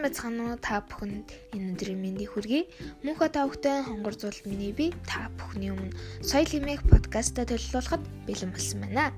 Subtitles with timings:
[0.00, 2.64] сайн байцгаана уу та бүхэнд энэ өдрийн мэндийг хүргэе.
[3.04, 5.92] Мөнхө та бүхэн хонгор зул миний би та бүхний өмнө
[6.24, 9.12] соёл хэмээх подкастаа төлөвлөхөд бэлэн болсон байна.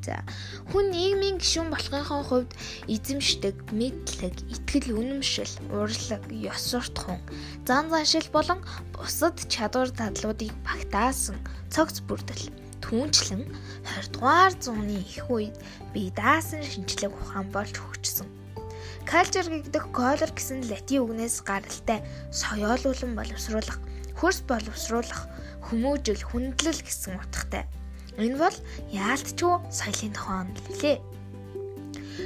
[0.00, 0.24] За
[0.72, 2.56] хүн нийгмийн гишүүн болохын хувьд
[2.88, 7.20] эзэмшдэг, мэдлэг, итгэл үнэмшил, урлаг, ёс суртахуун,
[7.68, 8.64] зан заншил болон
[8.96, 11.36] бусад чадвар дадлуудыг багтаасан
[11.68, 12.48] цогц бүрдэл
[12.80, 13.44] түүнчлэн
[14.08, 15.56] 20 дугаар зууны их үед
[15.92, 18.43] бие даасан шинжлэх ухаан болж хөгжсөн
[19.04, 22.00] Culture гэдэг color гэсэн латин үгнээс гаралтай
[22.32, 23.76] соёолуулан боловсруулах,
[24.16, 25.28] хөрс боловсруулах,
[25.60, 27.68] хүмүүжил, хүндлэл гэсэн утгатай.
[28.16, 28.56] Энэ бол
[28.96, 30.96] яалтчгүй соёлын тухай оноллээ.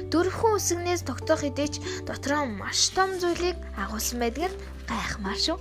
[0.07, 5.59] Дөрвөн үсгнээс тогтоох хэдийч дотроо маш том зүйлийг агуулсан байдаг нь гайхмаар шүү.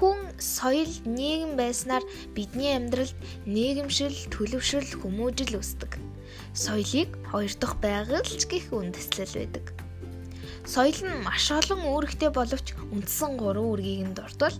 [0.00, 6.09] Хүн соёл нийгэм байснаар бидний амьдралд нийгэмшил, төлөвшил, хүмүүжил үүсдэг
[6.54, 9.66] соёлыг хоёр дахь байгальч гих үндэслэл байдаг.
[10.66, 14.56] Соёл нь маш олон үүрэгтэй боловч үндсэн гурван үүргийг нь дурдвал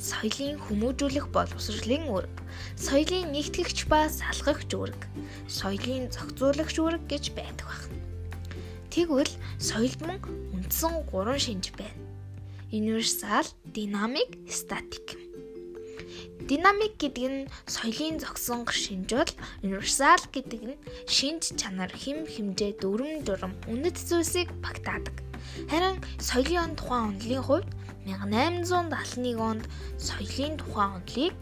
[0.00, 2.36] соёлын хүмүүжүүлэх боловсролын үүрэг,
[2.80, 5.00] соёлын нэгтгэгч ба салгагч үүрэг,
[5.46, 8.00] соёлын зохицуулагч үүрэг гэж байдаг байна.
[8.92, 10.18] Тэгвэл соёлд мөн
[10.56, 12.00] үндсэн гурван шинж байна.
[12.72, 15.31] Универсал, динамик, статик.
[16.48, 23.22] Динамик гэдэг нь соёлын зогсон шинж бол универсал гэдэг нь шинж чанар, хэм хэмжээ, дүрм
[23.26, 25.16] журам, үнэт зүйлсийг багтаадаг.
[25.70, 27.68] Харин соёлын тухайн онолын хувьд
[28.04, 29.64] 1871 онд
[29.96, 31.36] соёлын тухайн онолыг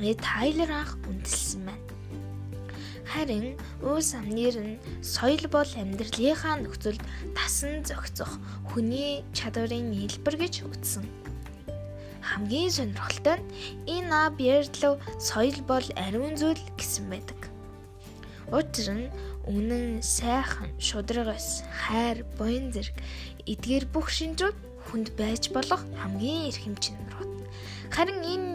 [0.00, 1.86] Red Tyler анх үндэслсэн байна.
[3.12, 3.46] Харин
[3.82, 7.02] уус амнэр нь соёл бол амьдралынхаа нөхцөлд
[7.36, 8.32] тасан зохицох
[8.70, 11.04] хүний чадварын хэлбэр гэж үзсэн
[12.36, 13.48] хамгийн сонирхолтой нь
[13.96, 17.40] энэ ярьдлав соёл бол ариун зүйл гэсэн байдаг.
[18.52, 19.08] Учир нь
[19.48, 22.92] үнэн, сайхан, шударгаас, хайр, буян зэрэг
[23.48, 24.52] эдгээр бүх шинжүүд
[24.84, 27.32] хүнд байж болох хамгийн эрхэм чанарууд.
[27.88, 28.48] Харин энэ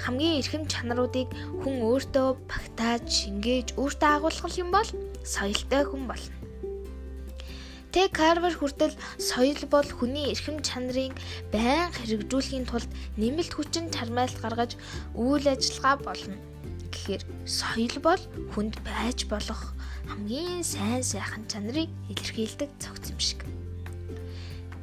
[0.00, 1.28] хамгийн эрхэм чанаруудыг
[1.60, 4.88] хүн өөртөө багтааж, шингээж, өөртөө агуулгах юм бол
[5.20, 6.37] соёлтой хүн болно.
[7.88, 11.16] Тэг Карвер хүртэл соёл бол хүний эрхэм чанарыг
[11.48, 14.76] байн хэрэгжүүлэхийн тулд нэмэлт хүчин чармайлт гаргаж
[15.16, 16.36] үйл ажиллагаа болно.
[16.92, 18.22] Гэхдээ соёл бол
[18.52, 19.72] хүнд байж болох
[20.04, 23.40] хамгийн сайн сайхан чанарыг илэрхийлдэг цогц юм шиг.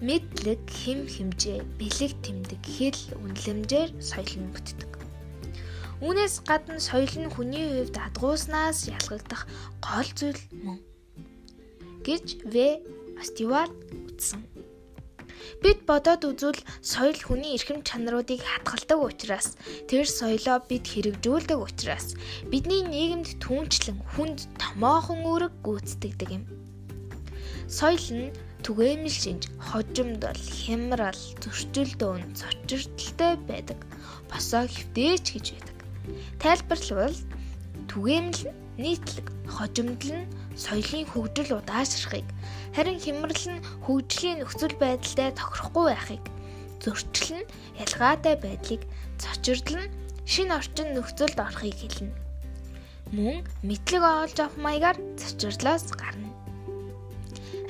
[0.02, 4.92] Мэдлэг, хэм хэмжээ, бэлэг тэмдэг, хэл, үнэлэмжээр соёл нь бүтдэг.
[6.02, 9.46] Үүнээс гадна соёл нь хүний хувьд адгууснаас ялгагдах
[9.80, 10.78] гол зүйл мөн
[12.06, 12.56] гэж В
[13.26, 13.74] Стюарт
[14.06, 14.46] үтсэн.
[15.64, 19.58] Бид бодоод үзвэл соёл хүний эрхэм чанаруудыг хатгалдаг учраас
[19.90, 22.14] тэр соёлоо бид хэрэгжүүлдэг учраас
[22.52, 26.44] бидний нийгэмд түнчлэн хүнд томоохон үүрэг гүйцэтгэдэг юм.
[27.66, 28.30] Соёл нь
[28.62, 33.80] түгээмэл шинж, хожимдол, хямрал, зөрчил дөөн, цочирдолтой байдаг.
[34.30, 35.78] Босоо хөвтөөч гэж байдаг.
[36.42, 37.18] Тайлбарлавал
[37.90, 42.28] түгээмэл нь нийтлэг, хожимдол нь соёлын хөгжил удаашрахыг
[42.76, 46.24] харин хямрал нь хөгжлийн нөхцөл байдалтай тохирохгүй байхыг
[46.84, 47.50] зөрчил нь
[47.84, 48.82] ялгаатай байдлыг
[49.22, 49.92] цочирдол нь
[50.32, 52.14] шин орчин нөхцөлд орохыг хэлнэ.
[53.16, 53.38] Мөн
[53.68, 56.30] мэдлэг оолж авах маягаар цочирлоос гарна.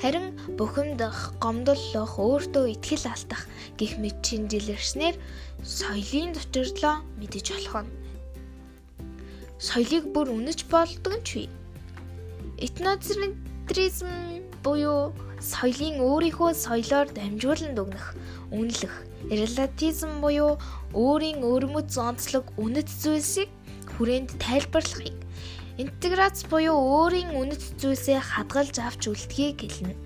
[0.00, 3.42] Харин бухимдах, гомдлох, өөртөө итгэл алдах
[3.78, 5.16] гих мэт шинжилэрснээр
[5.64, 8.05] соёлын зочирлоо мэдэж болох нь.
[9.56, 11.44] Соёлыг бүр үнэж болдог нь ч вэ?
[12.60, 14.08] Этноцентризм
[14.60, 18.06] буюу соёлын өөрийнхөө соёлоор дамжуулан дүгнэх,
[18.52, 18.94] үнэлэх,
[19.32, 20.60] релативизм буюу
[20.92, 23.48] өөрийн өрмөц онцлог үнэт зүйлсийг
[23.96, 25.16] хүрээнд тайлбарлахыг,
[25.80, 29.96] интеграц буюу өөрийн үнэт зүйлсээ хадгалж авч үлдэхийг гэлнэ.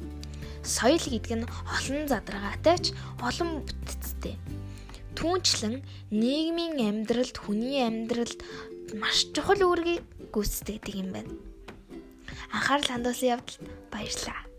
[0.62, 2.86] Соёл гэдэг нь олон задаргаатай ч
[3.18, 4.38] олон бүтцтэй.
[5.18, 5.82] Түүнчлэн
[6.14, 8.40] нийгмийн амьдралд хүний амьдралд
[8.98, 10.02] маш чухал үүргийг
[10.34, 11.34] гүйцэтгэдэг юм байна
[12.52, 13.62] анхаарал хандуулсан явдалд
[13.92, 14.49] баярлалаа.